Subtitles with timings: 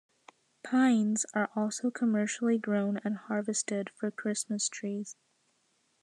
[0.63, 5.15] Pines are also commercially grown and harvested for Christmas trees.